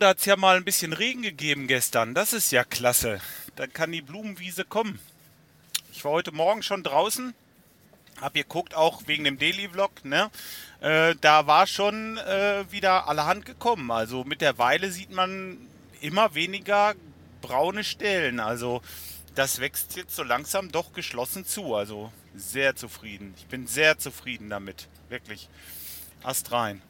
[0.00, 2.14] da hat es ja mal ein bisschen Regen gegeben gestern.
[2.14, 3.20] Das ist ja klasse.
[3.56, 4.98] Dann kann die Blumenwiese kommen.
[5.92, 7.34] Ich war heute Morgen schon draußen.
[8.20, 10.30] Hab geguckt, auch wegen dem Daily-Vlog, ne?
[10.80, 13.90] Äh, da war schon äh, wieder allerhand gekommen.
[13.90, 15.58] Also mit der Weile sieht man
[16.00, 16.94] immer weniger
[17.42, 18.40] braune Stellen.
[18.40, 18.82] Also
[19.34, 21.74] das wächst jetzt so langsam doch geschlossen zu.
[21.74, 23.34] Also sehr zufrieden.
[23.36, 24.88] Ich bin sehr zufrieden damit.
[25.10, 25.48] Wirklich.
[26.22, 26.80] Ast rein.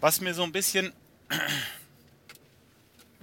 [0.00, 0.92] Was mir so ein bisschen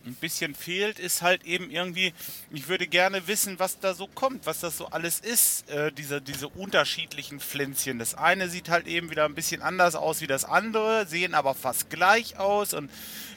[0.05, 2.13] ein bisschen fehlt, ist halt eben irgendwie,
[2.52, 6.22] ich würde gerne wissen, was da so kommt, was das so alles ist, äh, diese,
[6.22, 7.99] diese unterschiedlichen Pflänzchen.
[7.99, 11.53] Das eine sieht halt eben wieder ein bisschen anders aus wie das andere, sehen aber
[11.55, 12.73] fast gleich aus.
[12.73, 12.91] Und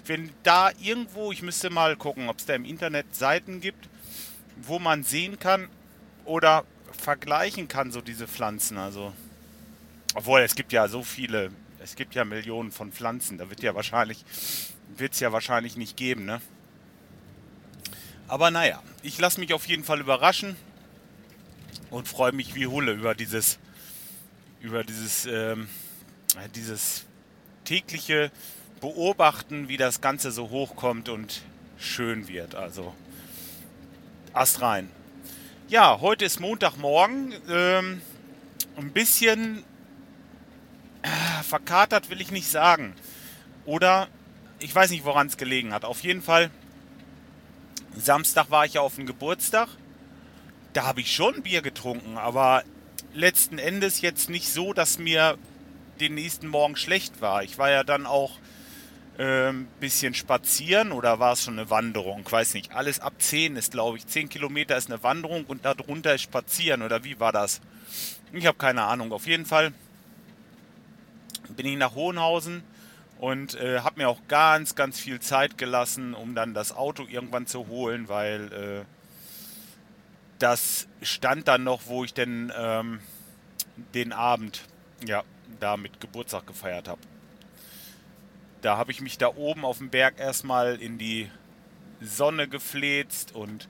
[0.07, 3.89] wenn da irgendwo, ich müsste mal gucken, ob es da im Internet Seiten gibt,
[4.57, 5.69] wo man sehen kann
[6.25, 8.79] oder vergleichen kann, so diese Pflanzen.
[8.79, 9.13] Also,
[10.15, 13.75] obwohl es gibt ja so viele, es gibt ja Millionen von Pflanzen, da wird ja
[13.75, 14.25] wahrscheinlich,
[14.97, 16.41] wird es ja wahrscheinlich nicht geben, ne?
[18.29, 20.57] Aber naja, ich lasse mich auf jeden Fall überraschen
[21.91, 23.59] und freue mich wie Hulle über dieses,
[24.61, 25.69] über dieses, ähm,
[26.55, 27.05] dieses
[27.65, 28.31] tägliche
[28.81, 31.43] Beobachten, wie das Ganze so hochkommt und
[31.79, 32.55] schön wird.
[32.55, 32.95] Also
[34.33, 34.91] Ast rein.
[35.69, 37.35] Ja, heute ist Montagmorgen.
[37.51, 38.01] Ähm,
[38.77, 39.63] ein bisschen
[41.03, 42.95] äh, verkatert will ich nicht sagen.
[43.67, 44.09] Oder
[44.63, 45.85] ich weiß nicht, woran es gelegen hat.
[45.85, 46.51] Auf jeden Fall,
[47.97, 49.69] Samstag war ich ja auf dem Geburtstag.
[50.73, 52.63] Da habe ich schon Bier getrunken, aber
[53.13, 55.37] letzten Endes jetzt nicht so, dass mir
[56.01, 57.43] den nächsten Morgen schlecht war.
[57.43, 58.39] Ich war ja dann auch
[59.19, 62.23] ähm, bisschen spazieren oder war es schon eine Wanderung?
[62.25, 62.73] Ich weiß nicht.
[62.73, 64.07] Alles ab 10 ist, glaube ich.
[64.07, 67.61] 10 Kilometer ist eine Wanderung und darunter ist spazieren oder wie war das?
[68.33, 69.13] Ich habe keine Ahnung.
[69.13, 69.75] Auf jeden Fall
[71.55, 72.63] bin ich nach Hohenhausen
[73.23, 77.47] und äh, habe mir auch ganz, ganz viel Zeit gelassen, um dann das Auto irgendwann
[77.47, 78.85] zu holen, weil äh,
[80.41, 82.99] das stand dann noch, wo ich denn ähm,
[83.95, 84.63] den Abend
[85.07, 85.23] ja
[85.61, 87.01] da mit Geburtstag gefeiert habe.
[88.61, 91.31] Da habe ich mich da oben auf dem Berg erstmal in die
[92.01, 93.69] Sonne gefläzt und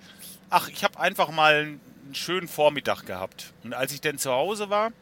[0.49, 3.53] ach, ich habe einfach mal einen schönen Vormittag gehabt.
[3.65, 4.93] Und als ich dann zu Hause war,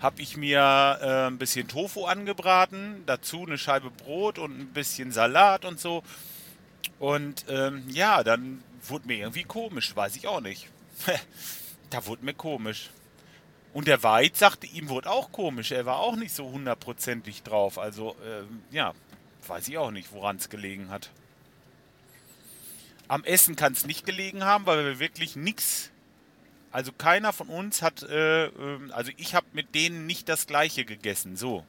[0.00, 5.12] habe ich mir äh, ein bisschen Tofu angebraten, dazu eine Scheibe Brot und ein bisschen
[5.12, 6.02] Salat und so.
[6.98, 10.68] Und ähm, ja, dann wurde mir irgendwie komisch, weiß ich auch nicht.
[11.90, 12.90] da wurde mir komisch.
[13.72, 15.72] Und der Weid sagte, ihm wurde auch komisch.
[15.72, 17.78] Er war auch nicht so hundertprozentig drauf.
[17.78, 18.94] Also, äh, ja,
[19.46, 21.10] weiß ich auch nicht, woran es gelegen hat.
[23.08, 25.90] Am Essen kann es nicht gelegen haben, weil wir wirklich nichts.
[26.70, 30.84] Also keiner von uns hat, äh, äh, also ich habe mit denen nicht das gleiche
[30.84, 31.64] gegessen, so.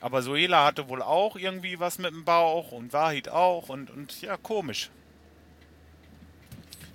[0.00, 4.20] Aber Soela hatte wohl auch irgendwie was mit dem Bauch und Wahid auch und, und
[4.22, 4.90] ja, komisch.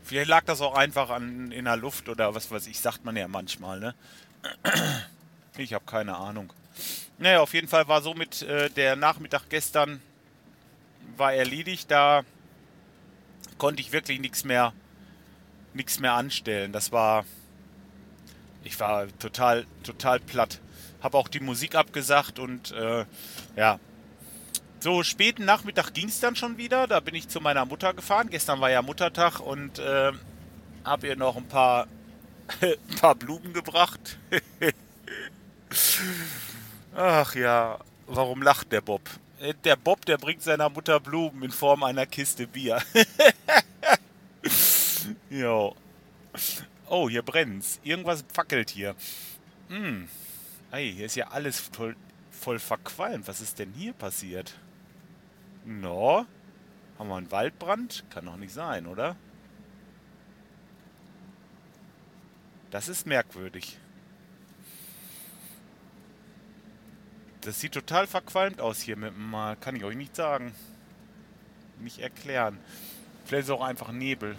[0.03, 3.15] Vielleicht lag das auch einfach an, in der Luft oder was weiß ich, sagt man
[3.15, 3.95] ja manchmal, ne?
[5.57, 6.51] Ich habe keine Ahnung.
[7.17, 10.01] Naja, auf jeden Fall war somit äh, der Nachmittag gestern
[11.15, 11.89] war erledigt.
[11.89, 12.23] Da
[13.57, 14.73] konnte ich wirklich nichts mehr,
[15.75, 16.71] nichts mehr anstellen.
[16.71, 17.25] Das war,
[18.63, 20.59] ich war total, total platt.
[21.01, 23.05] Habe auch die Musik abgesagt und äh,
[23.55, 23.79] ja,
[24.79, 26.87] so späten Nachmittag ging es dann schon wieder.
[26.87, 28.29] Da bin ich zu meiner Mutter gefahren.
[28.29, 30.11] Gestern war ja Muttertag und äh,
[30.83, 31.87] habe ihr noch ein paar,
[32.61, 34.17] ein paar Blumen gebracht.
[36.95, 39.01] Ach ja, warum lacht der Bob?
[39.39, 42.81] Äh, der Bob, der bringt seiner Mutter Blumen in Form einer Kiste Bier.
[45.35, 45.75] jo.
[46.88, 47.79] Oh, hier brennt's.
[47.84, 48.96] Irgendwas fackelt hier.
[49.69, 50.07] Hm.
[50.72, 51.96] Ey, hier ist ja alles voll,
[52.31, 53.28] voll verqualmt.
[53.28, 54.57] Was ist denn hier passiert?
[55.66, 56.25] No.
[56.97, 58.06] Haben wir einen Waldbrand?
[58.09, 59.16] Kann doch nicht sein, oder?
[62.72, 63.78] Das ist merkwürdig.
[67.41, 69.55] Das sieht total verqualmt aus hier mit dem Mal.
[69.55, 70.53] Kann ich euch nicht sagen.
[71.79, 72.59] Nicht erklären.
[73.26, 74.35] Vielleicht ist es auch einfach Nebel.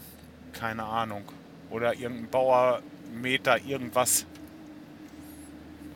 [0.59, 1.25] Keine Ahnung.
[1.71, 4.27] Oder irgendein Bauermeter, irgendwas.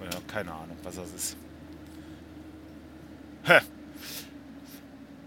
[0.03, 1.37] Ja, keine Ahnung, was das ist.
[3.45, 3.61] Hä.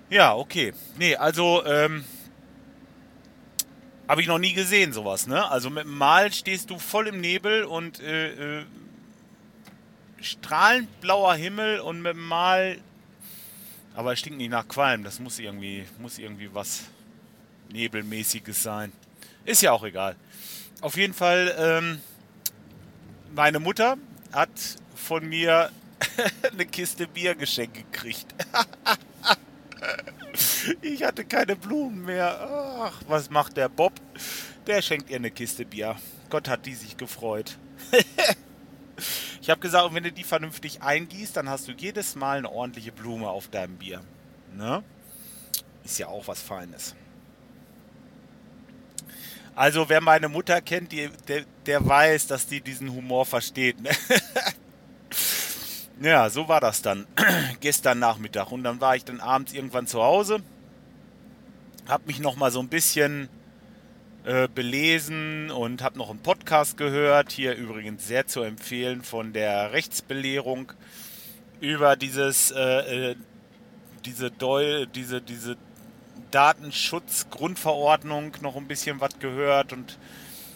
[0.10, 0.74] Ja, okay.
[0.98, 2.04] Nee, also, ähm,
[4.08, 5.50] habe ich noch nie gesehen, sowas, ne?
[5.50, 8.66] Also mit dem Mal stehst du voll im Nebel und äh, äh,
[10.22, 12.78] strahlend blauer Himmel und mit dem Mal.
[13.96, 16.84] Aber es stinkt nicht nach Qualm, das muss irgendwie, muss irgendwie was
[17.72, 18.92] Nebelmäßiges sein.
[19.46, 20.16] Ist ja auch egal.
[20.82, 22.02] Auf jeden Fall, ähm,
[23.36, 23.98] meine Mutter
[24.32, 24.50] hat
[24.96, 25.70] von mir
[26.52, 28.34] eine Kiste Bier geschenkt gekriegt.
[30.82, 32.40] Ich hatte keine Blumen mehr.
[32.40, 33.94] Ach, was macht der Bob?
[34.66, 35.96] Der schenkt ihr eine Kiste Bier.
[36.30, 37.58] Gott hat die sich gefreut.
[39.42, 42.92] ich habe gesagt, wenn du die vernünftig eingießt, dann hast du jedes Mal eine ordentliche
[42.92, 44.02] Blume auf deinem Bier.
[44.56, 44.84] Ne?
[45.84, 46.96] Ist ja auch was Feines.
[49.56, 53.80] Also wer meine Mutter kennt, die, der, der weiß, dass die diesen Humor versteht.
[53.82, 53.92] Ne?
[56.02, 57.06] ja, so war das dann
[57.60, 58.52] gestern Nachmittag.
[58.52, 60.42] Und dann war ich dann abends irgendwann zu Hause,
[61.88, 63.30] habe mich noch mal so ein bisschen
[64.26, 67.32] äh, belesen und habe noch einen Podcast gehört.
[67.32, 70.72] Hier übrigens sehr zu empfehlen von der Rechtsbelehrung
[71.60, 73.16] über dieses äh, äh
[74.06, 75.56] diese Deu diese diese
[76.34, 80.00] Datenschutzgrundverordnung noch ein bisschen was gehört und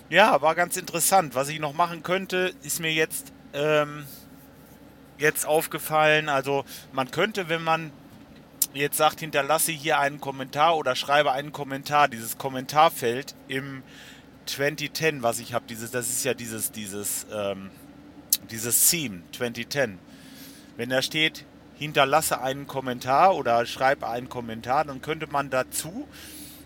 [0.09, 1.35] ja, war ganz interessant.
[1.35, 4.06] Was ich noch machen könnte, ist mir jetzt, ähm,
[5.18, 6.29] jetzt aufgefallen.
[6.29, 6.63] Also
[6.94, 7.91] man könnte, wenn man
[8.74, 13.83] jetzt sagt, hinterlasse hier einen Kommentar oder schreibe einen Kommentar, dieses Kommentarfeld im
[14.45, 17.69] 2010, was ich habe, dieses, das ist ja dieses, dieses, ähm,
[18.50, 20.00] dieses Theme 2010.
[20.77, 21.45] Wenn da steht,
[21.77, 26.07] hinterlasse einen Kommentar oder schreibe einen Kommentar, dann könnte man dazu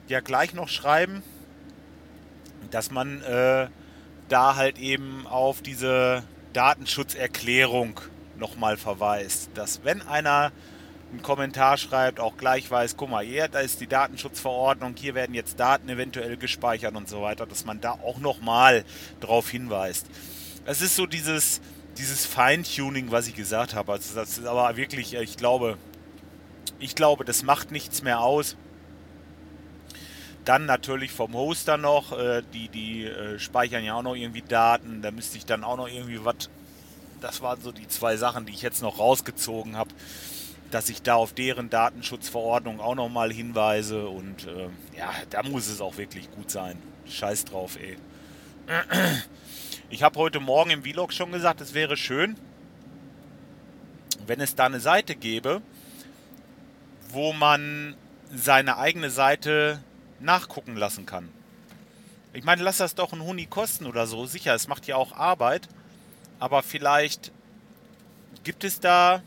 [0.08, 1.24] ja gleich noch schreiben,
[2.70, 3.68] dass man äh,
[4.30, 6.24] da halt eben auf diese
[6.54, 8.00] Datenschutzerklärung
[8.38, 9.50] nochmal verweist.
[9.54, 10.52] Dass wenn einer
[11.12, 15.36] einen Kommentar schreibt, auch gleich weiß, guck mal, hier, da ist die Datenschutzverordnung, hier werden
[15.36, 18.86] jetzt Daten eventuell gespeichert und so weiter, dass man da auch nochmal
[19.20, 20.08] drauf hinweist.
[20.66, 21.60] Es ist so dieses,
[21.98, 23.94] dieses Feintuning, was ich gesagt habe.
[23.94, 25.78] Also das ist aber wirklich, äh, ich glaube,
[26.80, 28.56] ich glaube, das macht nichts mehr aus.
[30.46, 35.02] Dann natürlich vom Hoster noch, äh, die, die äh, speichern ja auch noch irgendwie Daten.
[35.02, 36.50] Da müsste ich dann auch noch irgendwie was.
[37.20, 39.92] Das waren so die zwei Sachen, die ich jetzt noch rausgezogen habe,
[40.72, 44.08] dass ich da auf deren Datenschutzverordnung auch nochmal hinweise.
[44.08, 44.48] Und
[44.98, 46.80] ja, da muss es auch wirklich gut sein.
[47.06, 47.96] Scheiß drauf, ey.
[49.94, 52.38] Ich habe heute Morgen im Vlog schon gesagt, es wäre schön,
[54.26, 55.62] wenn es da eine Seite gäbe,
[57.10, 57.98] wo man
[58.34, 59.84] seine eigene Seite
[60.22, 61.28] nachgucken lassen kann.
[62.32, 64.26] Ich meine, lass das doch ein Huni kosten oder so.
[64.26, 65.68] Sicher, es macht ja auch Arbeit.
[66.40, 67.34] Aber vielleicht
[68.46, 69.22] gibt es da.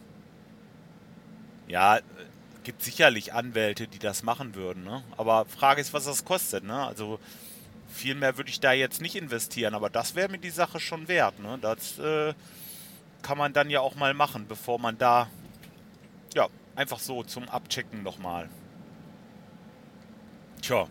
[1.69, 1.99] Ja,
[2.63, 4.83] gibt sicherlich Anwälte, die das machen würden.
[4.83, 5.05] Ne?
[5.19, 6.65] Aber Frage ist, was das kostet.
[6.65, 6.87] Ne?
[6.87, 7.21] Also
[7.95, 11.09] viel mehr würde ich da jetzt nicht investieren, aber das wäre mir die Sache schon
[11.09, 11.39] wert.
[11.39, 11.59] Ne?
[11.61, 12.35] Das äh,
[13.23, 15.29] kann man dann ja auch mal machen, bevor man da,
[16.35, 18.49] ja, einfach so zum Abchecken nochmal.
[20.61, 20.87] Tja.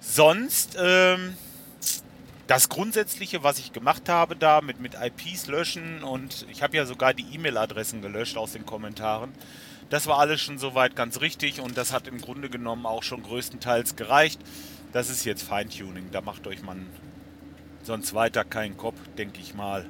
[0.00, 1.36] Sonst, ähm,
[2.46, 6.86] das Grundsätzliche, was ich gemacht habe da mit, mit IPs löschen und ich habe ja
[6.86, 9.32] sogar die E-Mail-Adressen gelöscht aus den Kommentaren.
[9.90, 13.22] Das war alles schon soweit ganz richtig und das hat im Grunde genommen auch schon
[13.22, 14.40] größtenteils gereicht.
[14.96, 16.10] Das ist jetzt Feintuning.
[16.10, 16.86] Da macht euch man
[17.82, 19.84] sonst weiter keinen Kopf, denke ich mal.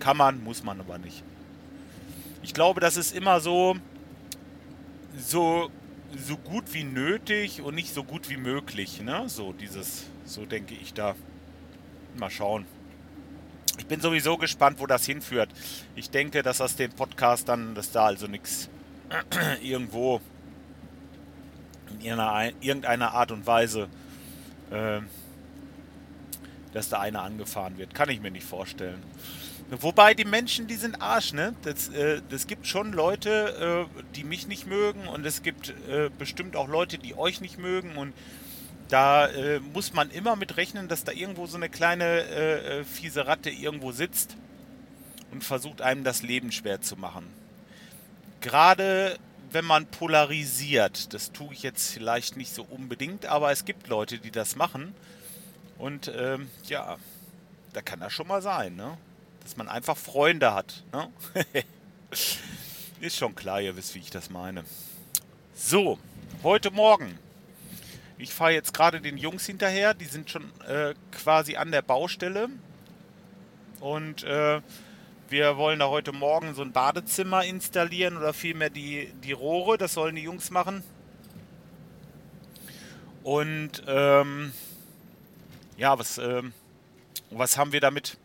[0.00, 1.22] Kann man, muss man aber nicht.
[2.42, 3.76] Ich glaube, das ist immer so,
[5.16, 5.70] so,
[6.16, 9.00] so gut wie nötig und nicht so gut wie möglich.
[9.00, 9.28] Ne?
[9.28, 11.14] So dieses, so denke ich da.
[12.16, 12.66] Mal schauen.
[13.78, 15.50] Ich bin sowieso gespannt, wo das hinführt.
[15.94, 18.68] Ich denke, dass das den Podcast dann, dass da also nichts
[19.62, 20.20] irgendwo
[22.00, 22.18] in
[22.60, 23.88] irgendeiner Art und Weise
[26.72, 27.94] dass da einer angefahren wird.
[27.94, 29.02] Kann ich mir nicht vorstellen.
[29.70, 31.54] Wobei die Menschen, die sind Arsch, ne?
[31.62, 36.08] Das, äh, das gibt schon Leute, äh, die mich nicht mögen und es gibt äh,
[36.18, 38.12] bestimmt auch Leute, die euch nicht mögen und
[38.88, 42.84] da äh, muss man immer mit rechnen, dass da irgendwo so eine kleine äh, äh,
[42.84, 44.36] fiese Ratte irgendwo sitzt
[45.32, 47.26] und versucht einem das Leben schwer zu machen.
[48.40, 49.18] Gerade
[49.56, 51.14] wenn man polarisiert.
[51.14, 54.94] Das tue ich jetzt vielleicht nicht so unbedingt, aber es gibt Leute, die das machen.
[55.78, 56.98] Und ähm, ja,
[57.72, 58.98] da kann das schon mal sein, ne?
[59.42, 60.84] Dass man einfach Freunde hat.
[60.92, 61.08] Ne?
[63.00, 64.62] Ist schon klar, ihr wisst, wie ich das meine.
[65.54, 65.98] So,
[66.42, 67.18] heute Morgen.
[68.18, 69.94] Ich fahre jetzt gerade den Jungs hinterher.
[69.94, 72.50] Die sind schon äh, quasi an der Baustelle.
[73.80, 74.60] Und äh,
[75.28, 79.76] wir wollen da heute Morgen so ein Badezimmer installieren oder vielmehr die, die Rohre.
[79.76, 80.84] Das sollen die Jungs machen.
[83.24, 84.52] Und ähm,
[85.76, 86.52] ja, was, ähm,
[87.30, 88.18] was haben wir damit,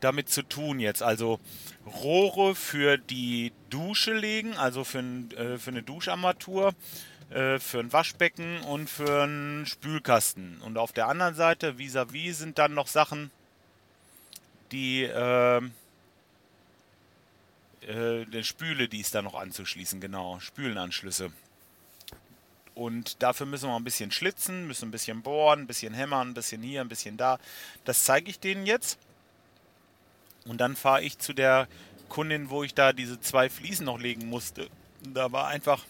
[0.00, 1.02] damit zu tun jetzt?
[1.02, 1.38] Also
[1.86, 6.74] Rohre für die Dusche legen, also für, ein, äh, für eine Duscharmatur,
[7.30, 10.60] äh, für ein Waschbecken und für einen Spülkasten.
[10.62, 13.30] Und auf der anderen Seite vis-à-vis -vis sind dann noch Sachen,
[14.72, 15.58] die, äh,
[17.86, 20.40] äh, der Spüle, die ist da noch anzuschließen, genau.
[20.40, 21.32] Spülenanschlüsse.
[22.74, 26.34] Und dafür müssen wir ein bisschen schlitzen, müssen ein bisschen bohren, ein bisschen hämmern, ein
[26.34, 27.38] bisschen hier, ein bisschen da.
[27.84, 28.98] Das zeige ich denen jetzt.
[30.44, 31.68] Und dann fahre ich zu der
[32.08, 34.68] Kundin, wo ich da diese zwei Fliesen noch legen musste.
[35.02, 35.84] Da war einfach,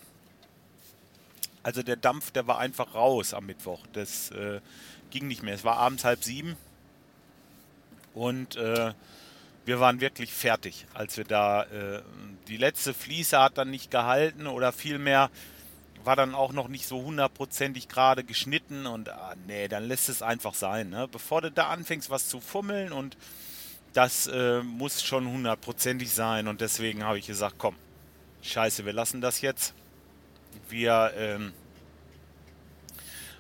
[1.63, 3.81] also der Dampf, der war einfach raus am Mittwoch.
[3.93, 4.61] Das äh,
[5.11, 5.55] ging nicht mehr.
[5.55, 6.57] Es war abends halb sieben.
[8.15, 8.93] Und äh,
[9.65, 12.03] wir waren wirklich fertig, als wir da, äh,
[12.49, 15.31] die letzte Fliese hat dann nicht gehalten oder vielmehr
[16.05, 20.21] war dann auch noch nicht so hundertprozentig gerade geschnitten und ah, nee, dann lässt es
[20.21, 20.91] einfach sein.
[20.91, 21.09] Ne?
[21.11, 23.17] Bevor du da anfängst, was zu fummeln und
[23.95, 27.77] das äh, muss schon hundertprozentig sein und deswegen habe ich gesagt, komm,
[28.43, 29.73] scheiße, wir lassen das jetzt.
[30.69, 31.53] Wir ähm,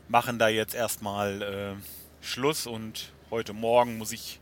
[0.08, 4.40] machen da jetzt erstmal äh, Schluss und heute Morgen muss ich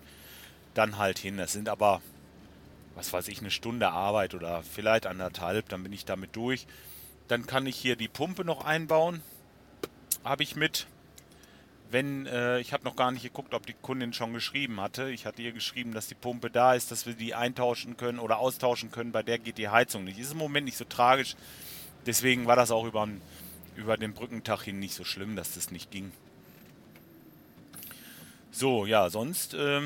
[0.75, 1.39] dann halt hin.
[1.39, 2.01] Es sind aber,
[2.95, 6.67] was weiß ich, eine Stunde Arbeit oder vielleicht anderthalb, dann bin ich damit durch.
[7.29, 9.23] Dann kann ich hier die Pumpe noch einbauen.
[10.25, 10.87] Habe ich mit.
[11.91, 15.11] Wenn, äh, ich habe noch gar nicht geguckt, ob die Kundin schon geschrieben hatte.
[15.11, 18.39] Ich hatte ihr geschrieben, dass die Pumpe da ist, dass wir die eintauschen können oder
[18.39, 19.13] austauschen können.
[19.13, 20.19] Bei der geht die Heizung nicht.
[20.19, 21.37] Ist im Moment nicht so tragisch.
[22.07, 23.07] Deswegen war das auch über,
[23.77, 26.13] über den Brückentag hin nicht so schlimm, dass das nicht ging.
[28.51, 29.83] So, ja, sonst äh,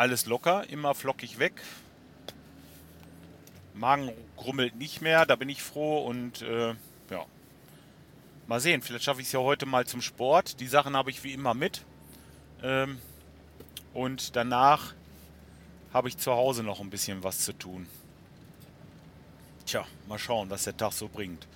[0.00, 1.60] alles locker, immer flockig weg.
[3.74, 6.70] Magen grummelt nicht mehr, da bin ich froh und äh,
[7.10, 7.26] ja.
[8.46, 10.58] Mal sehen, vielleicht schaffe ich es ja heute mal zum Sport.
[10.60, 11.84] Die Sachen habe ich wie immer mit.
[12.62, 12.98] Ähm,
[13.92, 14.94] und danach
[15.92, 17.86] habe ich zu Hause noch ein bisschen was zu tun.
[19.66, 21.46] Tja, mal schauen, was der Tag so bringt.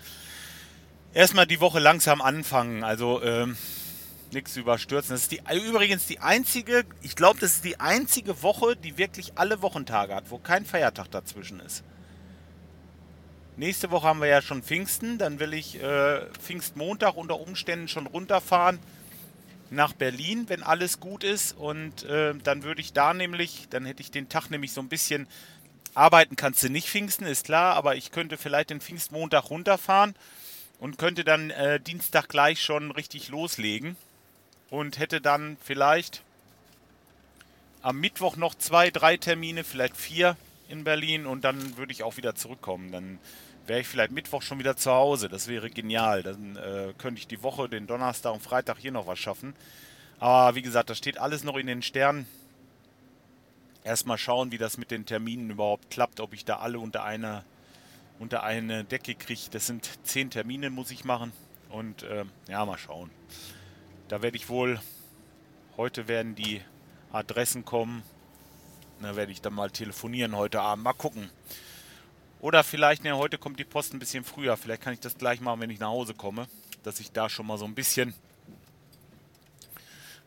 [1.14, 2.84] Erstmal die Woche langsam anfangen.
[2.84, 3.56] Also ähm,
[4.32, 5.14] nichts überstürzen.
[5.14, 9.32] Das ist die, übrigens die einzige, ich glaube, das ist die einzige Woche, die wirklich
[9.36, 11.84] alle Wochentage hat, wo kein Feiertag dazwischen ist.
[13.56, 18.06] Nächste Woche haben wir ja schon Pfingsten, dann will ich äh, Pfingstmontag unter Umständen schon
[18.08, 18.80] runterfahren
[19.70, 21.56] nach Berlin, wenn alles gut ist.
[21.56, 24.88] Und äh, dann würde ich da nämlich, dann hätte ich den Tag nämlich so ein
[24.88, 25.28] bisschen,
[25.94, 30.16] arbeiten kannst du nicht Pfingsten, ist klar, aber ich könnte vielleicht den Pfingstmontag runterfahren
[30.80, 33.96] und könnte dann äh, Dienstag gleich schon richtig loslegen
[34.70, 36.22] und hätte dann vielleicht
[37.82, 40.36] am Mittwoch noch zwei, drei Termine, vielleicht vier
[40.68, 42.90] in Berlin und dann würde ich auch wieder zurückkommen.
[42.92, 43.18] Dann
[43.66, 45.28] wäre ich vielleicht Mittwoch schon wieder zu Hause.
[45.28, 46.22] Das wäre genial.
[46.22, 49.54] Dann äh, könnte ich die Woche, den Donnerstag und Freitag hier noch was schaffen.
[50.18, 52.26] Aber wie gesagt, das steht alles noch in den Sternen.
[53.82, 57.44] Erstmal schauen, wie das mit den Terminen überhaupt klappt, ob ich da alle unter eine,
[58.18, 59.42] unter eine Decke kriege.
[59.50, 61.32] Das sind zehn Termine, muss ich machen.
[61.68, 63.10] Und äh, ja, mal schauen.
[64.08, 64.80] Da werde ich wohl,
[65.78, 66.60] heute werden die
[67.10, 68.02] Adressen kommen.
[69.00, 70.84] Da werde ich dann mal telefonieren heute Abend.
[70.84, 71.30] Mal gucken.
[72.40, 74.58] Oder vielleicht, ne, heute kommt die Post ein bisschen früher.
[74.58, 76.48] Vielleicht kann ich das gleich machen, wenn ich nach Hause komme.
[76.82, 78.12] Dass ich da schon mal so ein bisschen,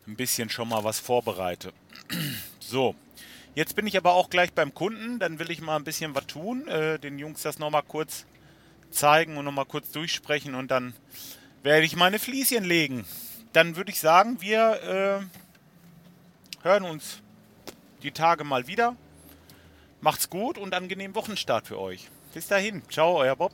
[0.08, 1.72] ein bisschen schon mal was vorbereite.
[2.60, 2.96] so.
[3.54, 5.20] Jetzt bin ich aber auch gleich beim Kunden.
[5.20, 6.66] Dann will ich mal ein bisschen was tun.
[6.66, 8.26] Äh, den Jungs das nochmal kurz
[8.90, 10.56] zeigen und nochmal kurz durchsprechen.
[10.56, 10.94] Und dann
[11.62, 13.04] werde ich meine Flieschen legen
[13.58, 15.26] dann würde ich sagen, wir
[16.62, 17.22] äh, hören uns
[18.04, 18.94] die Tage mal wieder.
[20.00, 22.08] Macht's gut und angenehmen Wochenstart für euch.
[22.32, 22.82] Bis dahin.
[22.88, 23.50] Ciao, euer Bob.